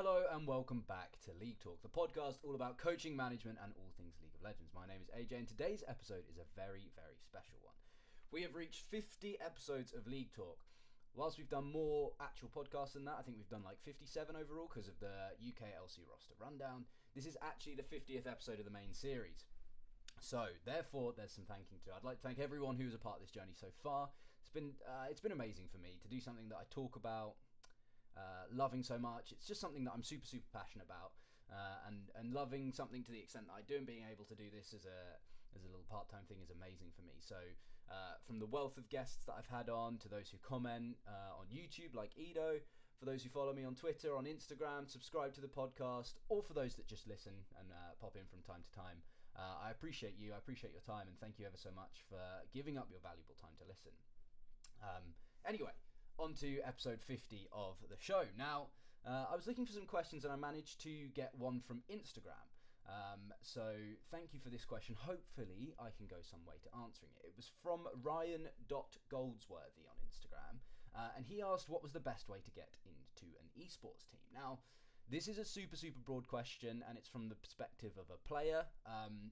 [0.00, 3.92] Hello and welcome back to League Talk, the podcast all about coaching, management, and all
[4.00, 4.72] things League of Legends.
[4.72, 7.76] My name is AJ, and today's episode is a very, very special one.
[8.32, 10.64] We have reached 50 episodes of League Talk.
[11.12, 14.08] Whilst we've done more actual podcasts than that, I think we've done like 57
[14.40, 16.88] overall because of the UK LC roster rundown.
[17.14, 19.44] This is actually the 50th episode of the main series.
[20.16, 21.92] So, therefore, there's some thanking to.
[21.92, 24.08] I'd like to thank everyone who was a part of this journey so far.
[24.40, 27.36] It's been uh, it's been amazing for me to do something that I talk about
[28.16, 29.32] uh, loving so much.
[29.32, 31.12] It's just something that I'm super, super passionate about,
[31.50, 34.34] uh, and and loving something to the extent that I do, and being able to
[34.34, 35.18] do this as a
[35.54, 37.18] as a little part time thing is amazing for me.
[37.18, 37.38] So,
[37.90, 41.38] uh, from the wealth of guests that I've had on to those who comment uh,
[41.38, 42.62] on YouTube, like Edo,
[42.98, 46.54] for those who follow me on Twitter, on Instagram, subscribe to the podcast, or for
[46.54, 49.02] those that just listen and uh, pop in from time to time,
[49.40, 50.34] I appreciate you.
[50.34, 52.20] I appreciate your time, and thank you ever so much for
[52.52, 53.96] giving up your valuable time to listen.
[54.84, 55.16] Um,
[55.48, 55.72] anyway
[56.20, 58.24] on to episode 50 of the show.
[58.36, 58.68] Now,
[59.06, 62.44] uh, I was looking for some questions and I managed to get one from Instagram.
[62.84, 63.72] Um, so
[64.10, 64.96] thank you for this question.
[64.98, 67.28] Hopefully, I can go some way to answering it.
[67.28, 70.58] It was from Ryan.goldsworthy on Instagram,
[70.94, 74.26] uh, and he asked what was the best way to get into an esports team.
[74.34, 74.58] Now,
[75.08, 78.64] this is a super, super broad question, and it's from the perspective of a player.
[78.86, 79.30] Um,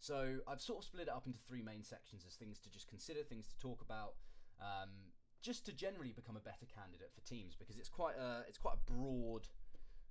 [0.00, 2.88] so I've sort of split it up into three main sections as things to just
[2.88, 4.14] consider, things to talk about.
[4.60, 5.11] Um,
[5.42, 8.74] just to generally become a better candidate for teams because it's quite a it's quite
[8.74, 9.48] a broad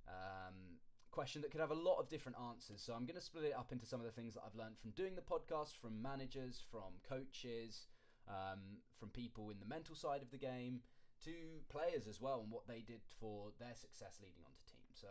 [0.06, 0.78] um,
[1.10, 2.82] question that could have a lot of different answers.
[2.82, 4.78] So I'm going to split it up into some of the things that I've learned
[4.78, 7.86] from doing the podcast, from managers, from coaches,
[8.28, 10.80] um, from people in the mental side of the game,
[11.24, 11.32] to
[11.68, 15.00] players as well, and what they did for their success leading onto teams.
[15.00, 15.08] So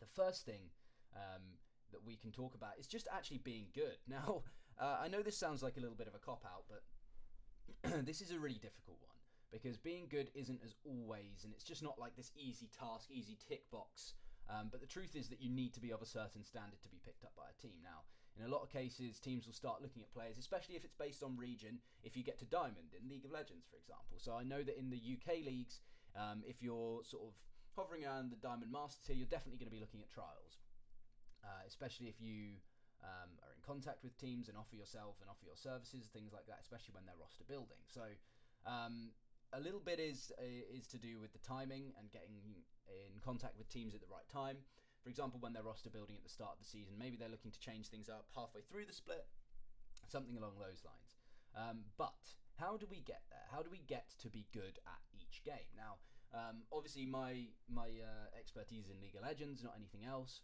[0.00, 0.70] the first thing.
[1.14, 1.58] Um,
[1.92, 3.96] that we can talk about is just actually being good.
[4.08, 4.42] Now,
[4.78, 8.20] uh, I know this sounds like a little bit of a cop out, but this
[8.20, 9.15] is a really difficult one
[9.52, 13.38] because being good isn't as always, and it's just not like this easy task, easy
[13.48, 14.14] tick box.
[14.48, 16.88] Um, but the truth is that you need to be of a certain standard to
[16.88, 17.82] be picked up by a team.
[17.82, 18.06] Now,
[18.38, 21.22] in a lot of cases, teams will start looking at players, especially if it's based
[21.22, 24.18] on region, if you get to Diamond in League of Legends, for example.
[24.18, 25.80] So I know that in the UK leagues,
[26.14, 27.34] um, if you're sort of
[27.74, 30.62] hovering around the Diamond Master tier, you're definitely going to be looking at trials,
[31.42, 32.60] uh, especially if you
[33.02, 36.46] um, are in contact with teams and offer yourself and offer your services, things like
[36.46, 37.80] that, especially when they're roster building.
[37.88, 38.04] So
[38.68, 39.16] um,
[39.56, 40.32] a little bit is
[40.68, 42.36] is to do with the timing and getting
[42.86, 44.58] in contact with teams at the right time.
[45.02, 47.52] For example, when they're roster building at the start of the season, maybe they're looking
[47.52, 49.24] to change things up halfway through the split,
[50.08, 51.16] something along those lines.
[51.54, 53.46] Um, but how do we get there?
[53.50, 55.70] How do we get to be good at each game?
[55.76, 56.02] Now,
[56.34, 60.42] um, obviously, my my uh, expertise in League of Legends, not anything else.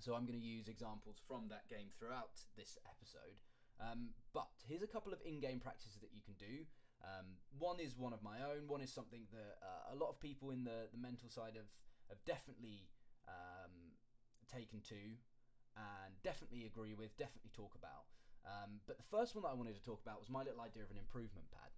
[0.00, 3.40] So I'm going to use examples from that game throughout this episode.
[3.80, 6.68] Um, but here's a couple of in-game practices that you can do.
[7.06, 8.66] Um, one is one of my own.
[8.66, 11.70] One is something that uh, a lot of people in the, the mental side have
[12.10, 12.86] have definitely
[13.26, 13.94] um,
[14.46, 15.18] taken to
[15.74, 18.06] and definitely agree with, definitely talk about.
[18.46, 20.82] Um, but the first one that I wanted to talk about was my little idea
[20.82, 21.70] of an improvement pad.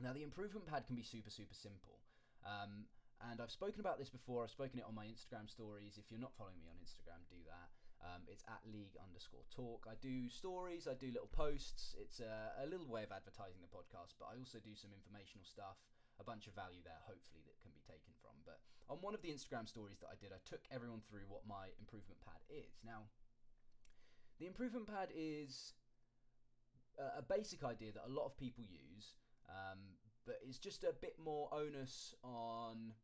[0.00, 2.00] Now the improvement pad can be super super simple.
[2.44, 2.88] Um,
[3.30, 4.42] and I've spoken about this before.
[4.42, 5.94] I've spoken it on my Instagram stories.
[5.96, 7.70] If you're not following me on Instagram, do that.
[8.02, 9.86] Um, it's at league underscore talk.
[9.86, 11.94] I do stories, I do little posts.
[12.02, 15.46] It's a, a, little way of advertising the podcast, but I also do some informational
[15.46, 15.78] stuff,
[16.18, 18.34] a bunch of value there, hopefully, that can be taken from.
[18.42, 18.58] But
[18.90, 21.70] on one of the Instagram stories that I did, I took everyone through what my
[21.78, 22.82] improvement pad is.
[22.82, 23.06] Now,
[24.42, 25.78] the improvement pad is
[26.98, 29.14] a, a basic idea that a lot of people use,
[29.46, 29.78] um,
[30.26, 32.98] but it's just a bit more onus on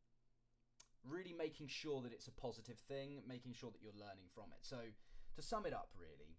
[1.09, 4.63] really making sure that it's a positive thing, making sure that you're learning from it.
[4.63, 6.37] So, to sum it up, really,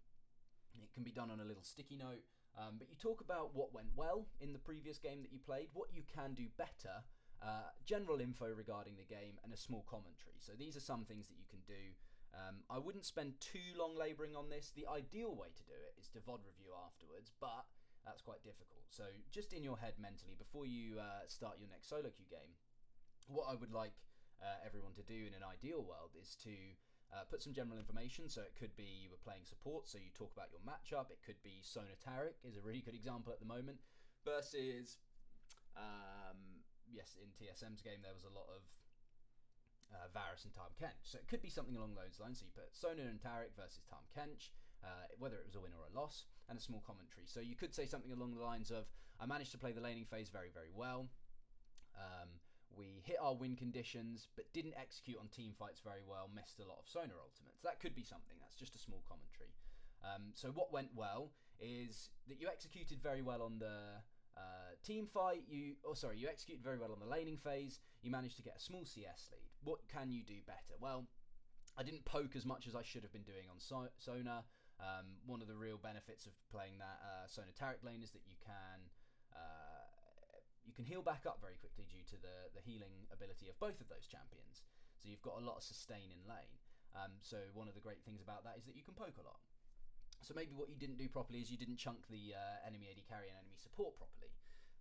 [0.74, 2.22] it can be done on a little sticky note,
[2.56, 5.68] um, but you talk about what went well in the previous game that you played,
[5.72, 7.02] what you can do better,
[7.42, 10.38] uh, general info regarding the game, and a small commentary.
[10.38, 11.94] So, these are some things that you can do.
[12.30, 14.70] Um, I wouldn't spend too long labouring on this.
[14.76, 17.66] The ideal way to do it is to VOD review afterwards, but
[18.04, 18.86] that's quite difficult.
[18.90, 22.54] So, just in your head mentally, before you uh, start your next solo queue game,
[23.26, 23.94] what I would like
[24.42, 26.56] uh, everyone to do in an ideal world is to
[27.12, 28.28] uh, put some general information.
[28.28, 31.12] So it could be you were playing support, so you talk about your matchup.
[31.12, 33.78] It could be Sona Taric is a really good example at the moment
[34.24, 34.98] versus
[35.76, 38.62] um, yes, in TSM's game there was a lot of
[39.90, 41.02] uh, Varus and Tahm Kench.
[41.02, 42.40] So it could be something along those lines.
[42.40, 44.50] So you put Sona and Taric versus Tahm Kench,
[44.84, 47.26] uh, whether it was a win or a loss, and a small commentary.
[47.26, 48.86] So you could say something along the lines of,
[49.18, 51.10] I managed to play the laning phase very, very well.
[51.98, 52.38] Um,
[52.76, 56.66] we hit our win conditions, but didn't execute on team fights very well, missed a
[56.66, 57.62] lot of Sona ultimates.
[57.62, 59.50] That could be something, that's just a small commentary.
[60.02, 64.00] Um, so, what went well is that you executed very well on the
[64.36, 68.10] uh, team fight, you, oh sorry, you executed very well on the laning phase, you
[68.10, 69.50] managed to get a small CS lead.
[69.64, 70.78] what can you do better?
[70.80, 71.06] Well,
[71.76, 74.44] I didn't poke as much as I should have been doing on so- Sona.
[74.80, 78.24] Um, one of the real benefits of playing that uh, Sona Taric lane is that
[78.24, 78.88] you can
[79.36, 79.79] uh,
[80.80, 83.92] can heal back up very quickly due to the the healing ability of both of
[83.92, 84.64] those champions.
[84.96, 86.56] So you've got a lot of sustain in lane.
[86.96, 89.26] Um, so one of the great things about that is that you can poke a
[89.28, 89.44] lot.
[90.24, 93.00] So maybe what you didn't do properly is you didn't chunk the uh, enemy AD
[93.08, 94.32] carry and enemy support properly.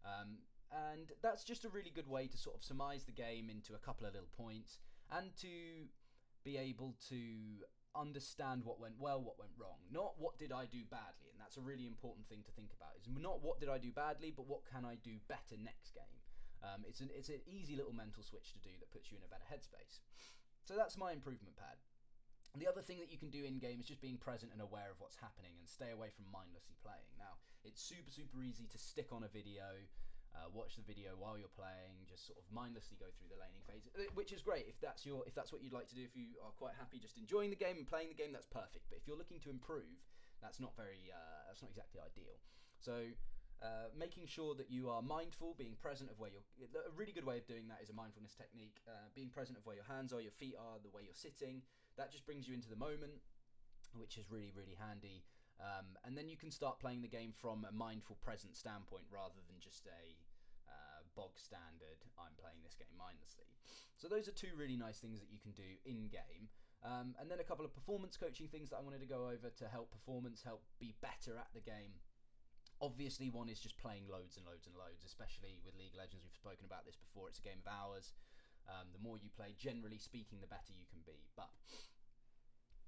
[0.07, 0.39] Um,
[0.71, 3.79] and that's just a really good way to sort of surmise the game into a
[3.79, 4.79] couple of little points
[5.11, 5.87] and to
[6.43, 7.63] be able to
[7.95, 9.79] understand what went well, what went wrong.
[9.91, 12.97] Not what did I do badly, and that's a really important thing to think about.
[12.99, 16.19] Is not what did I do badly, but what can I do better next game.
[16.59, 19.23] Um, it's an it's an easy little mental switch to do that puts you in
[19.23, 20.03] a better headspace.
[20.63, 21.79] So that's my improvement pad.
[22.57, 24.89] The other thing that you can do in game is just being present and aware
[24.89, 27.13] of what's happening and stay away from mindlessly playing.
[27.15, 29.87] Now, it's super super easy to stick on a video
[30.39, 33.59] uh, watch the video while you're playing, just sort of mindlessly go through the laning
[33.67, 36.03] phase, uh, which is great if that's your if that's what you'd like to do.
[36.07, 38.87] If you are quite happy just enjoying the game and playing the game, that's perfect.
[38.87, 39.99] But if you're looking to improve,
[40.39, 42.39] that's not very uh, that's not exactly ideal.
[42.79, 43.11] So.
[43.59, 46.47] Uh, making sure that you are mindful, being present of where you're.
[46.87, 48.79] A really good way of doing that is a mindfulness technique.
[48.87, 51.59] Uh, being present of where your hands are, your feet are, the way you're sitting.
[51.99, 53.19] That just brings you into the moment,
[53.91, 55.27] which is really, really handy.
[55.59, 59.43] Um, and then you can start playing the game from a mindful present standpoint rather
[59.51, 60.15] than just a
[61.19, 63.51] bog standard I'm playing this game mindlessly.
[63.99, 66.47] So those are two really nice things that you can do in game.
[66.79, 69.51] Um, and then a couple of performance coaching things that I wanted to go over
[69.51, 71.99] to help performance, help be better at the game.
[72.79, 76.23] Obviously, one is just playing loads and loads and loads, especially with League Legends.
[76.23, 77.27] We've spoken about this before.
[77.27, 78.15] It's a game of hours.
[78.71, 81.27] Um, the more you play, generally speaking, the better you can be.
[81.35, 81.51] But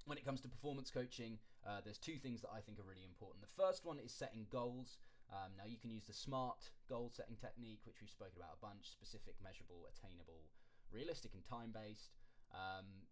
[0.08, 1.36] when it comes to performance coaching,
[1.68, 3.44] uh, there's two things that I think are really important.
[3.44, 4.96] The first one is setting goals.
[5.32, 8.60] Um, now, you can use the SMART goal setting technique, which we've spoken about a
[8.60, 10.52] bunch specific, measurable, attainable,
[10.92, 12.12] realistic, and time based.
[12.52, 13.08] Um,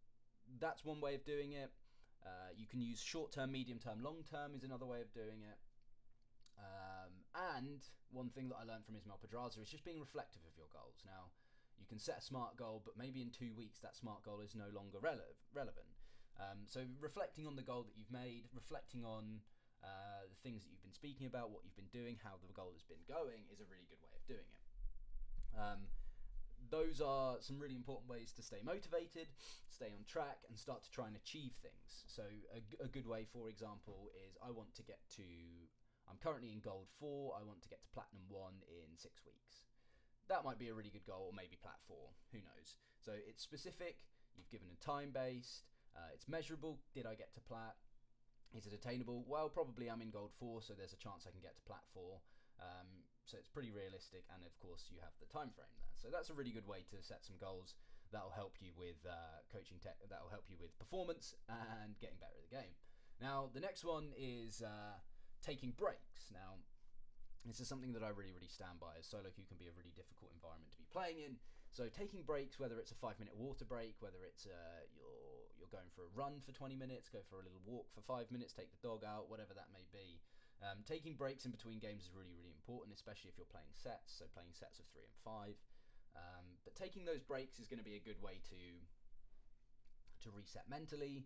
[0.61, 1.73] that's one way of doing it.
[2.21, 5.41] Uh, you can use short term, medium term, long term, is another way of doing
[5.41, 5.57] it.
[6.61, 7.25] Um,
[7.57, 7.81] and
[8.13, 11.01] one thing that I learned from Ismail Pedraza is just being reflective of your goals.
[11.07, 11.33] Now,
[11.81, 14.55] you can set a smart goal, but maybe in two weeks that smart goal is
[14.55, 15.89] no longer rele- relevant.
[16.37, 19.41] Um, so reflecting on the goal that you've made, reflecting on
[19.83, 22.73] uh, the things that you've been speaking about, what you've been doing, how the goal
[22.73, 24.63] has been going, is a really good way of doing it.
[25.57, 25.81] Um,
[26.69, 29.33] those are some really important ways to stay motivated,
[29.69, 32.05] stay on track, and start to try and achieve things.
[32.07, 32.23] So
[32.55, 35.27] a, a good way, for example, is I want to get to.
[36.09, 37.35] I'm currently in gold four.
[37.39, 39.65] I want to get to platinum one in six weeks.
[40.29, 42.15] That might be a really good goal, or maybe plat four.
[42.33, 42.77] Who knows?
[43.01, 43.97] So it's specific.
[44.37, 45.67] You've given a time based.
[45.97, 46.79] Uh, it's measurable.
[46.95, 47.75] Did I get to plat?
[48.57, 49.23] Is it attainable?
[49.27, 51.87] Well, probably I'm in gold four, so there's a chance I can get to plat
[51.95, 52.19] four.
[52.59, 55.95] Um, so it's pretty realistic, and of course you have the time frame there.
[55.95, 57.79] So that's a really good way to set some goals
[58.11, 60.03] that'll help you with uh, coaching tech.
[60.11, 62.75] That'll help you with performance and getting better at the game.
[63.23, 64.99] Now the next one is uh,
[65.41, 66.35] taking breaks.
[66.35, 66.59] Now
[67.47, 68.99] this is something that I really, really stand by.
[68.99, 71.39] As solo queue can be a really difficult environment to be playing in.
[71.71, 75.71] So taking breaks, whether it's a five minute water break, whether it's uh, you're you're
[75.71, 78.51] going for a run for 20 minutes, go for a little walk for five minutes,
[78.51, 80.19] take the dog out, whatever that may be.
[80.61, 84.13] Um, taking breaks in between games is really, really important, especially if you're playing sets.
[84.19, 85.57] So playing sets of three and five.
[86.19, 88.61] Um, but taking those breaks is going to be a good way to
[90.27, 91.25] to reset mentally,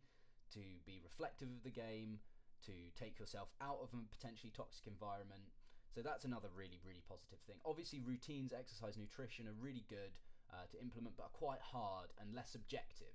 [0.52, 2.20] to be reflective of the game,
[2.68, 5.50] to take yourself out of a potentially toxic environment.
[5.90, 7.56] So that's another really, really positive thing.
[7.64, 10.14] Obviously, routines, exercise, nutrition are really good
[10.52, 13.14] uh, to implement, but are quite hard and less objective.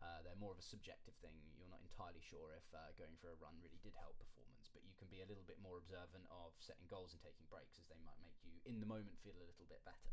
[0.00, 1.36] Uh, they're more of a subjective thing.
[1.60, 4.80] You're not entirely sure if uh, going for a run really did help performance, but
[4.80, 7.84] you can be a little bit more observant of setting goals and taking breaks as
[7.92, 10.08] they might make you, in the moment, feel a little bit better.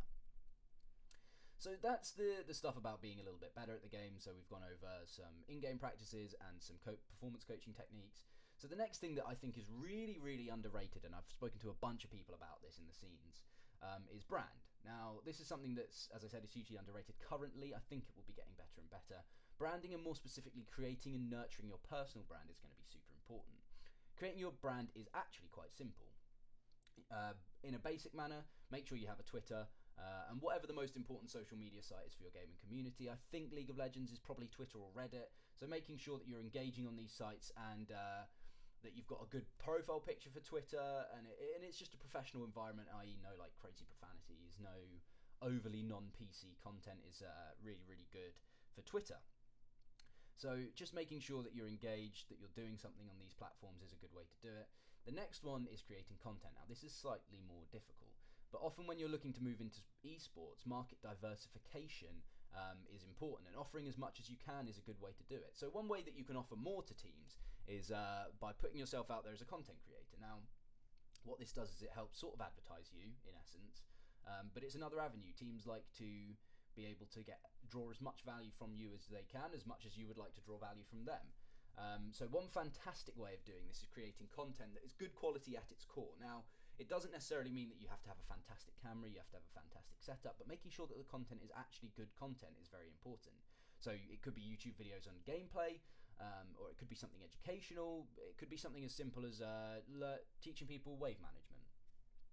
[1.58, 4.22] So that's the the stuff about being a little bit better at the game.
[4.22, 8.30] So we've gone over some in-game practices and some co- performance coaching techniques.
[8.62, 11.74] So the next thing that I think is really really underrated, and I've spoken to
[11.74, 13.42] a bunch of people about this in the scenes,
[13.82, 14.67] um, is brand.
[14.88, 17.76] Now, this is something that's, as I said, is hugely underrated currently.
[17.76, 19.20] I think it will be getting better and better.
[19.60, 23.12] Branding, and more specifically, creating and nurturing your personal brand, is going to be super
[23.12, 23.60] important.
[24.16, 26.08] Creating your brand is actually quite simple.
[27.12, 27.36] Uh,
[27.68, 29.68] in a basic manner, make sure you have a Twitter.
[30.00, 33.20] Uh, and whatever the most important social media site is for your gaming community, I
[33.34, 35.34] think League of Legends is probably Twitter or Reddit.
[35.60, 38.30] So making sure that you're engaging on these sites and uh,
[38.84, 42.02] that you've got a good profile picture for Twitter, and it, and it's just a
[42.02, 44.76] professional environment, i.e., no like crazy profanities, no
[45.42, 48.34] overly non-PC content is uh, really really good
[48.74, 49.22] for Twitter.
[50.38, 53.90] So just making sure that you're engaged, that you're doing something on these platforms is
[53.90, 54.70] a good way to do it.
[55.10, 56.54] The next one is creating content.
[56.54, 58.14] Now this is slightly more difficult.
[58.52, 62.24] But often, when you're looking to move into esports, market diversification
[62.56, 65.24] um, is important, and offering as much as you can is a good way to
[65.28, 65.52] do it.
[65.54, 67.36] So, one way that you can offer more to teams
[67.68, 70.16] is uh, by putting yourself out there as a content creator.
[70.20, 70.40] Now,
[71.28, 73.84] what this does is it helps sort of advertise you, in essence,
[74.24, 75.36] um, but it's another avenue.
[75.36, 76.08] Teams like to
[76.76, 79.84] be able to get draw as much value from you as they can, as much
[79.84, 81.28] as you would like to draw value from them.
[81.78, 85.54] Um, so one fantastic way of doing this is creating content that is good quality
[85.54, 86.16] at its core.
[86.18, 86.48] Now,
[86.82, 89.42] it doesn't necessarily mean that you have to have a fantastic camera, you have to
[89.42, 92.70] have a fantastic setup, but making sure that the content is actually good content is
[92.70, 93.38] very important.
[93.78, 95.82] So it could be YouTube videos on gameplay,
[96.20, 98.08] um, or it could be something educational.
[98.18, 101.66] It could be something as simple as uh, le- teaching people wave management.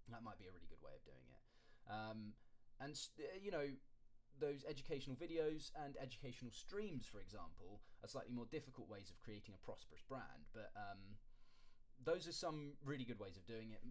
[0.09, 1.43] That might be a really good way of doing it.
[1.89, 2.19] Um,
[2.79, 3.65] and uh, you know,
[4.39, 9.55] those educational videos and educational streams, for example, are slightly more difficult ways of creating
[9.55, 10.51] a prosperous brand.
[10.53, 11.17] But um,
[12.03, 13.81] those are some really good ways of doing it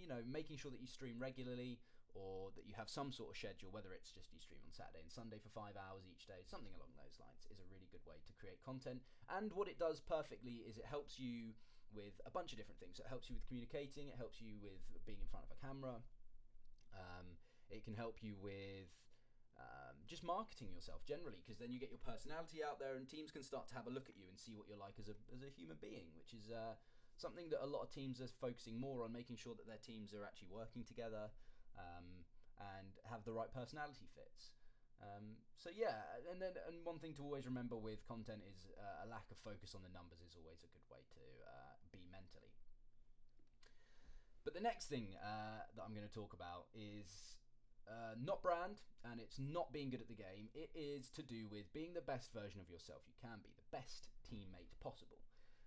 [0.00, 1.78] you know, making sure that you stream regularly
[2.12, 5.00] or that you have some sort of schedule, whether it's just you stream on Saturday
[5.00, 8.04] and Sunday for five hours each day, something along those lines, is a really good
[8.04, 9.00] way to create content.
[9.32, 11.56] And what it does perfectly is it helps you
[11.92, 13.00] with a bunch of different things.
[13.00, 16.00] It helps you with communicating, it helps you with being in front of a camera,
[16.92, 17.36] um,
[17.72, 18.92] it can help you with
[19.56, 23.32] um, just marketing yourself generally, because then you get your personality out there, and teams
[23.32, 25.16] can start to have a look at you and see what you're like as a
[25.32, 26.76] as a human being, which is uh,
[27.16, 30.12] something that a lot of teams are focusing more on making sure that their teams
[30.12, 31.28] are actually working together
[31.78, 32.24] um,
[32.76, 34.52] and have the right personality fits.
[35.02, 39.04] Um, so yeah, and then and one thing to always remember with content is uh,
[39.04, 42.06] a lack of focus on the numbers is always a good way to uh, be
[42.10, 42.54] mentally.
[44.44, 47.38] But the next thing uh, that I'm going to talk about is
[47.86, 50.50] uh, not brand and it's not being good at the game.
[50.54, 53.76] It is to do with being the best version of yourself you can be, the
[53.76, 55.18] best teammate possible.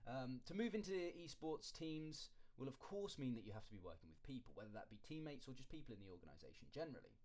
[0.08, 3.84] Um, to move into esports teams will, of course, mean that you have to be
[3.84, 7.16] working with people, whether that be teammates or just people in the organisation generally.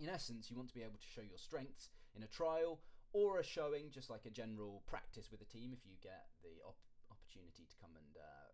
[0.00, 2.80] In essence, you want to be able to show your strengths in a trial
[3.12, 6.60] or a showing, just like a general practice with a team if you get the
[6.64, 6.80] op-
[7.12, 8.48] opportunity to come and uh,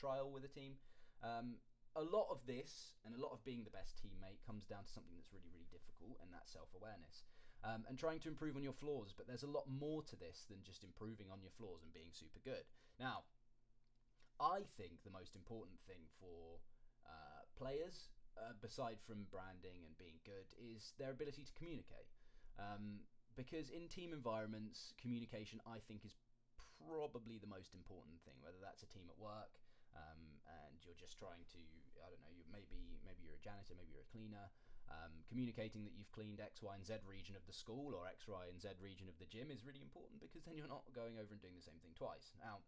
[0.00, 0.76] trial with a team.
[1.22, 1.60] Um,
[1.96, 4.92] a lot of this and a lot of being the best teammate comes down to
[4.92, 7.24] something that's really, really difficult, and that's self awareness
[7.64, 9.14] um, and trying to improve on your flaws.
[9.16, 12.12] But there's a lot more to this than just improving on your flaws and being
[12.12, 12.64] super good.
[13.00, 13.24] Now,
[14.40, 16.62] I think the most important thing for
[17.06, 22.10] uh, players, uh, beside from branding and being good, is their ability to communicate.
[22.58, 23.02] Um,
[23.34, 26.14] because in team environments, communication, I think, is
[26.82, 28.38] probably the most important thing.
[28.42, 29.58] Whether that's a team at work,
[29.94, 31.62] um, and you're just trying to,
[32.02, 34.50] I don't know, you maybe maybe you're a janitor, maybe you're a cleaner,
[34.90, 38.26] um, communicating that you've cleaned X, Y, and Z region of the school or X,
[38.26, 41.20] Y, and Z region of the gym is really important because then you're not going
[41.20, 42.32] over and doing the same thing twice.
[42.40, 42.64] Now,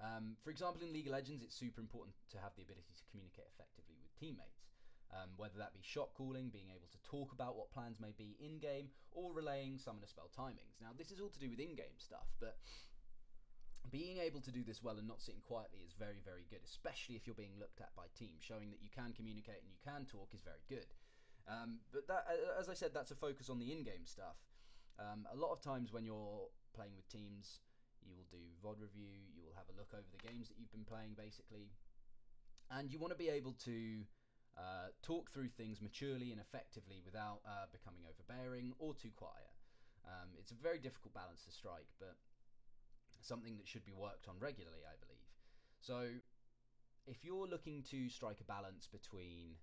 [0.00, 3.04] um, for example, in League of Legends, it's super important to have the ability to
[3.10, 4.70] communicate effectively with teammates.
[5.08, 8.36] Um, whether that be shot calling, being able to talk about what plans may be
[8.44, 10.76] in game, or relaying summoner spell timings.
[10.84, 12.60] Now, this is all to do with in game stuff, but
[13.88, 17.16] being able to do this well and not sitting quietly is very, very good, especially
[17.16, 18.44] if you're being looked at by teams.
[18.44, 20.92] Showing that you can communicate and you can talk is very good.
[21.48, 22.28] Um, but that,
[22.60, 24.36] as I said, that's a focus on the in-game stuff.
[25.00, 27.60] Um, a lot of times when you're playing with teams,
[28.08, 30.72] you will do VOD review, you will have a look over the games that you've
[30.72, 31.68] been playing, basically,
[32.72, 34.08] and you want to be able to
[34.56, 39.52] uh, talk through things maturely and effectively without uh, becoming overbearing or too quiet.
[40.08, 42.16] Um, it's a very difficult balance to strike, but
[43.20, 45.28] something that should be worked on regularly, I believe.
[45.80, 46.20] So,
[47.06, 49.56] if you're looking to strike a balance between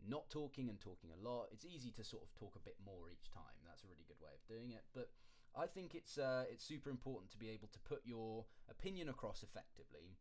[0.00, 3.08] not talking and talking a lot, it's easy to sort of talk a bit more
[3.12, 3.56] each time.
[3.64, 4.84] That's a really good way of doing it.
[4.94, 5.12] But
[5.56, 9.42] I think it's uh, it's super important to be able to put your opinion across
[9.42, 10.16] effectively,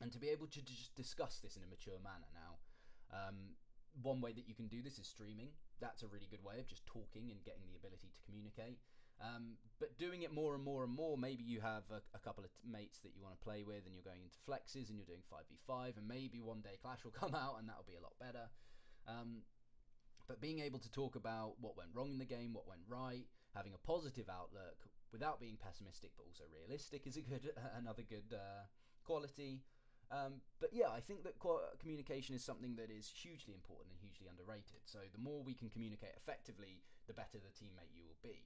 [0.00, 2.26] and to be able to just discuss this in a mature manner.
[2.34, 2.58] Now,
[3.12, 3.54] um,
[4.00, 5.50] one way that you can do this is streaming.
[5.80, 8.78] That's a really good way of just talking and getting the ability to communicate.
[9.20, 12.42] Um, but doing it more and more and more, maybe you have a, a couple
[12.42, 14.98] of t- mates that you want to play with, and you're going into flexes and
[14.98, 18.02] you're doing 5v5, and maybe one day Clash will come out and that'll be a
[18.02, 18.50] lot better.
[19.06, 19.42] Um,
[20.26, 23.26] but being able to talk about what went wrong in the game, what went right,
[23.54, 28.32] having a positive outlook without being pessimistic but also realistic is a good another good
[28.32, 28.64] uh,
[29.04, 29.60] quality.
[30.12, 31.40] Um, but yeah, I think that
[31.80, 34.84] communication is something that is hugely important and hugely underrated.
[34.84, 38.44] So the more we can communicate effectively, the better the teammate you will be.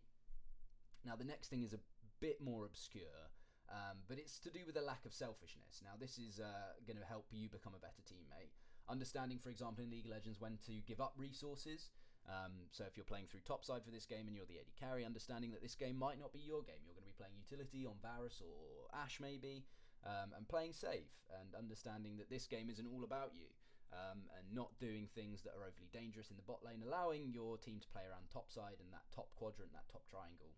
[1.05, 1.83] Now, the next thing is a
[2.21, 3.31] bit more obscure,
[3.71, 5.83] um, but it's to do with a lack of selfishness.
[5.83, 8.55] Now, this is uh, going to help you become a better teammate.
[8.89, 11.91] Understanding, for example, in League of Legends, when to give up resources.
[12.28, 15.04] Um, so, if you're playing through topside for this game and you're the AD carry,
[15.04, 16.83] understanding that this game might not be your game.
[16.83, 19.64] You're going to be playing utility on Varus or Ashe, maybe,
[20.02, 23.47] um, and playing safe, and understanding that this game isn't all about you.
[23.95, 27.56] um, and not doing things that are overly dangerous in the bot lane, allowing your
[27.56, 30.50] team to play around top side and that top quadrant, that top triangle,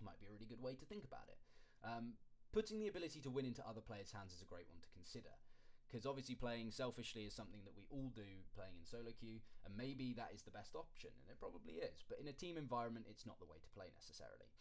[0.00, 1.38] might be a really good way to think about it.
[1.84, 2.16] Um,
[2.52, 5.34] putting the ability to win into other players' hands is a great one to consider.
[5.88, 9.72] Because obviously, playing selfishly is something that we all do playing in solo queue, and
[9.72, 12.04] maybe that is the best option, and it probably is.
[12.04, 14.52] But in a team environment, it's not the way to play necessarily.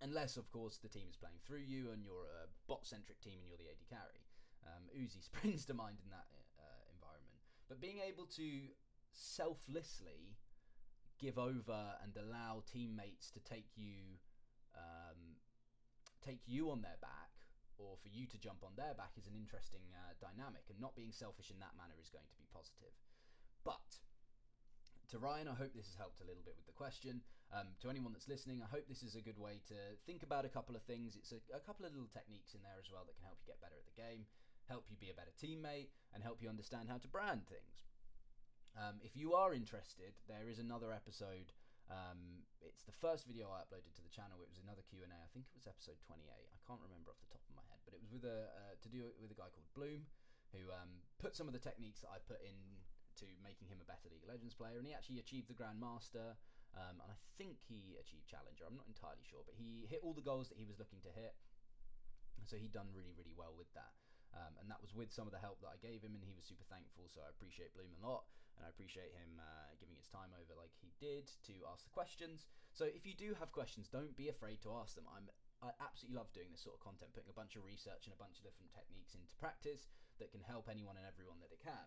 [0.00, 3.42] Unless, of course, the team is playing through you and you're a bot centric team
[3.42, 4.22] and you're the AD carry.
[4.62, 6.30] Um, Uzi springs to mind in that
[6.62, 7.42] uh, environment.
[7.68, 8.70] But being able to
[9.10, 10.38] selflessly
[11.18, 14.22] give over and allow teammates to take you
[14.76, 15.42] um,
[16.24, 17.37] take you on their back
[17.78, 20.98] or for you to jump on their back is an interesting uh, dynamic, and not
[20.98, 22.94] being selfish in that manner is going to be positive.
[23.62, 23.98] But
[25.14, 27.24] to Ryan, I hope this has helped a little bit with the question.
[27.48, 30.44] Um, to anyone that's listening, I hope this is a good way to think about
[30.44, 31.16] a couple of things.
[31.16, 33.48] It's a, a, couple of little techniques in there as well that can help you
[33.48, 34.28] get better at the game,
[34.68, 37.88] help you be a better teammate, and help you understand how to brand things.
[38.76, 41.56] Um, if you are interested, there is another episode
[41.88, 44.44] um, it's the first video I uploaded to the channel.
[44.44, 45.18] It was another Q and A.
[45.24, 46.28] I think it was episode 28.
[46.28, 48.74] I can't remember off the top of my head, but it was with a uh,
[48.76, 50.04] to do with a guy called Bloom,
[50.52, 52.84] who um, put some of the techniques that I put in
[53.24, 56.36] to making him a better League of Legends player, and he actually achieved the Grandmaster.
[56.76, 58.68] Um, and I think he achieved Challenger.
[58.68, 61.10] I'm not entirely sure, but he hit all the goals that he was looking to
[61.10, 61.32] hit.
[62.44, 63.96] So he'd done really, really well with that.
[64.36, 66.36] Um, and that was with some of the help that I gave him, and he
[66.36, 67.08] was super thankful.
[67.08, 68.28] So I appreciate Bloom a lot
[68.58, 71.94] and I appreciate him uh, giving his time over like he did to ask the
[71.94, 72.50] questions.
[72.74, 75.06] So if you do have questions, don't be afraid to ask them.
[75.06, 78.14] I'm I absolutely love doing this sort of content, putting a bunch of research and
[78.14, 79.90] a bunch of different techniques into practice
[80.22, 81.86] that can help anyone and everyone that it can.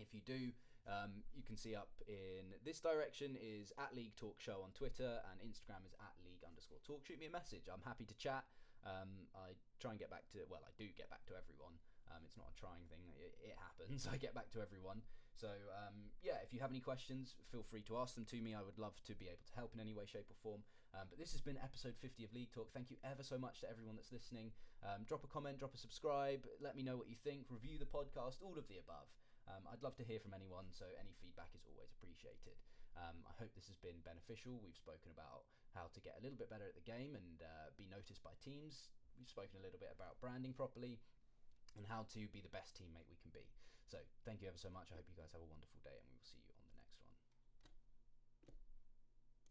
[0.00, 0.56] If you do,
[0.88, 5.20] um, you can see up in this direction is at League Talk Show on Twitter
[5.28, 7.04] and Instagram is at League underscore Talk.
[7.04, 7.68] Shoot me a message.
[7.68, 8.48] I'm happy to chat.
[8.88, 9.52] Um, I
[9.84, 11.76] try and get back to well, I do get back to everyone.
[12.08, 13.04] Um, it's not a trying thing.
[13.20, 14.08] It, it happens.
[14.12, 15.04] I get back to everyone.
[15.38, 18.58] So um, yeah, if you have any questions, feel free to ask them to me.
[18.58, 20.66] I would love to be able to help in any way, shape, or form.
[20.90, 22.74] Um, but this has been episode 50 of League Talk.
[22.74, 24.50] Thank you ever so much to everyone that's listening.
[24.82, 26.42] Um, drop a comment, drop a subscribe.
[26.58, 27.46] Let me know what you think.
[27.54, 28.42] Review the podcast.
[28.42, 29.06] All of the above.
[29.46, 32.58] Um, I'd love to hear from anyone, so any feedback is always appreciated.
[32.98, 34.58] Um, I hope this has been beneficial.
[34.60, 37.70] We've spoken about how to get a little bit better at the game and uh,
[37.78, 38.90] be noticed by teams.
[39.16, 40.98] We've spoken a little bit about branding properly
[41.78, 43.46] and how to be the best teammate we can be.
[43.88, 43.96] So
[44.28, 44.92] thank you ever so much.
[44.92, 46.47] I hope you guys have a wonderful day, and we will see you